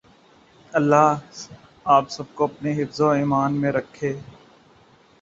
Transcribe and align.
اللہ 0.73 1.19
آپ 1.85 2.09
سب 2.09 2.33
کو 2.35 2.43
اپنے 2.43 2.73
حفظ 2.73 3.01
و 3.01 3.09
ایمان 3.09 3.61
میں 3.61 3.71
رکھے۔ 3.71 4.13